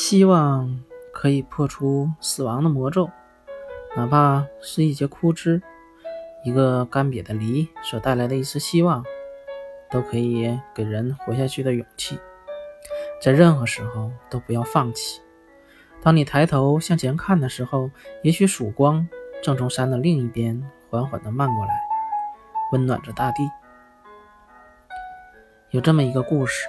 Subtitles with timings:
[0.00, 0.80] 希望
[1.12, 3.10] 可以破除死亡的魔咒，
[3.96, 5.60] 哪怕是一节枯枝，
[6.44, 9.04] 一个干瘪的梨所带来的一丝希望，
[9.90, 12.16] 都可以给人活下去的勇气。
[13.20, 15.20] 在任何时候都不要放弃。
[16.00, 17.90] 当你抬头向前看的时候，
[18.22, 19.06] 也许曙光
[19.42, 21.72] 正从山的另一边缓缓地漫过来，
[22.70, 23.42] 温暖着大地。
[25.70, 26.68] 有这么一个故事，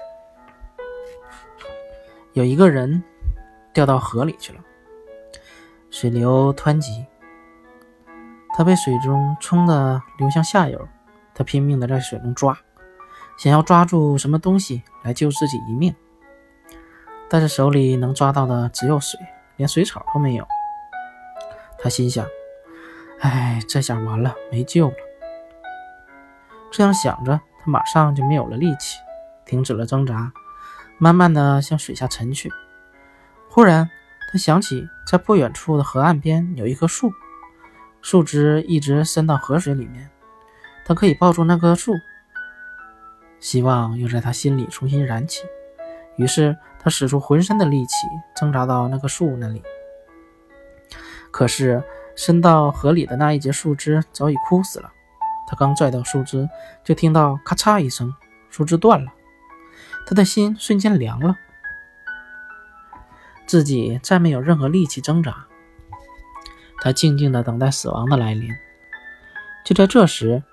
[2.33, 3.03] 有一个人。
[3.73, 4.59] 掉到河里去了，
[5.89, 7.05] 水流湍急，
[8.55, 10.87] 他被水中冲的流向下游，
[11.33, 12.57] 他拼命的在水中抓，
[13.37, 15.95] 想要抓住什么东西来救自己一命，
[17.29, 19.19] 但是手里能抓到的只有水，
[19.55, 20.45] 连水草都没有。
[21.81, 22.25] 他心想
[23.21, 24.95] ：“哎，这下完了，没救了。”
[26.71, 28.99] 这样想着，他马上就没有了力气，
[29.45, 30.31] 停止了挣扎，
[30.97, 32.51] 慢慢的向水下沉去。
[33.59, 33.89] 忽然，
[34.31, 37.11] 他想起在不远处的河岸边有一棵树，
[38.01, 40.09] 树枝一直伸到河水里面，
[40.85, 41.91] 他可以抱住那棵树。
[43.41, 45.43] 希望又在他心里重新燃起，
[46.15, 49.61] 于是他使出浑身的力气挣扎到那棵树那里。
[51.29, 51.83] 可是
[52.15, 54.89] 伸到河里的那一截树枝早已枯死了，
[55.49, 56.47] 他刚拽到树枝，
[56.81, 58.15] 就听到咔嚓一声，
[58.49, 59.11] 树枝断了，
[60.07, 61.35] 他的心瞬间凉了。
[63.49, 65.47] 自己再没有任何力气挣扎，
[66.81, 68.47] 他静静地等待死亡的来临。
[69.65, 70.43] 就在这时，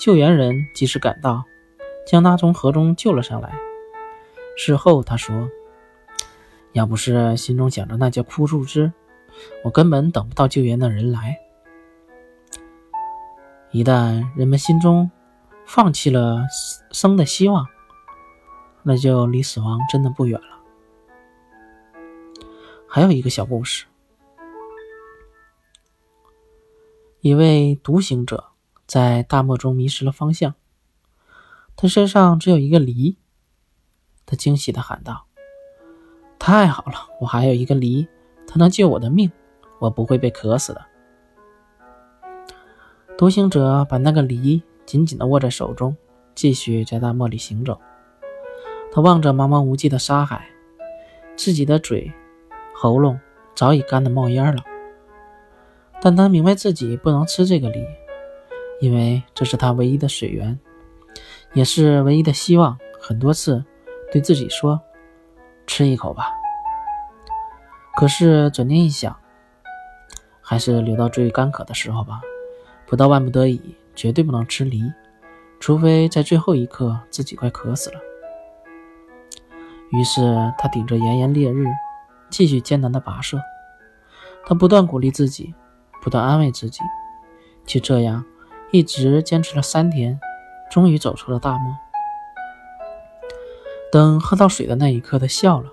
[0.00, 1.44] 救援人及时赶到，
[2.04, 3.52] 将他从河中救了上来。
[4.56, 5.48] 事后他说
[6.74, 8.92] ：“要不是心中想着那截枯树枝，
[9.62, 11.38] 我根本等不到救援的人来。
[13.70, 15.08] 一旦人们心中
[15.64, 16.44] 放弃了
[16.90, 17.64] 生的希望，
[18.82, 20.46] 那就离死亡真的不远了。”
[22.92, 23.86] 还有一个小故事：
[27.20, 28.46] 一位独行者
[28.84, 30.54] 在大漠中迷失了方向，
[31.76, 33.16] 他身上只有一个梨。
[34.26, 35.26] 他惊喜地喊道
[36.36, 38.08] ：“太好了，我还有一个梨，
[38.44, 39.30] 它能救我的命，
[39.78, 40.84] 我不会被渴死的。”
[43.16, 45.96] 独行者把那个梨紧紧地握在手中，
[46.34, 47.80] 继续在大漠里行走。
[48.90, 50.50] 他望着茫茫无际的沙海，
[51.36, 52.12] 自己的嘴。
[52.82, 53.20] 喉咙
[53.54, 54.64] 早已干得冒烟了，
[56.00, 57.84] 但他明白自己不能吃这个梨，
[58.80, 60.58] 因为这是他唯一的水源，
[61.52, 62.78] 也是唯一的希望。
[62.98, 63.62] 很多次
[64.10, 64.80] 对自己说
[65.68, 66.32] ：“吃一口吧。”
[67.96, 69.14] 可是转念一想，
[70.40, 72.22] 还是留到最干渴的时候吧。
[72.86, 74.82] 不到万不得已，绝对不能吃梨，
[75.60, 78.00] 除非在最后一刻自己快渴死了。
[79.90, 81.66] 于是他顶着炎炎烈日。
[82.30, 83.38] 继续艰难的跋涉，
[84.46, 85.54] 他不断鼓励自己，
[86.02, 86.80] 不断安慰自己，
[87.66, 88.24] 就这样
[88.70, 90.18] 一直坚持了三天，
[90.70, 91.76] 终于走出了大漠。
[93.92, 95.70] 等喝到水的那一刻，他笑了。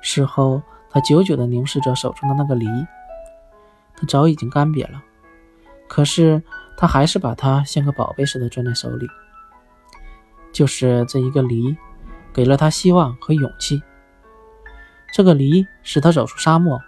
[0.00, 2.66] 事后，他久久地凝视着手中的那个梨，
[3.94, 5.02] 它早已经干瘪了，
[5.88, 6.42] 可是
[6.76, 9.06] 他还是把它像个宝贝似的攥在手里。
[10.50, 11.76] 就是这一个梨，
[12.32, 13.82] 给了他希望和勇气。
[15.10, 16.80] 这个梨使他走出沙漠，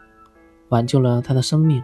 [0.69, 1.83] 挽救了他的生命。